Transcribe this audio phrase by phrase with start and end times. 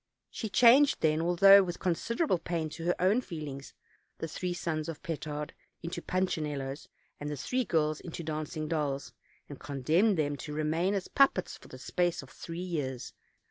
[0.31, 3.75] She changed, then, although with considerable pain to her own feelings,
[4.17, 6.87] the three sons of Petard into punchinellos,
[7.19, 9.13] and the three girls into dancing dolls,
[9.47, 13.13] and condemned them to remain as puppets for the space of three years.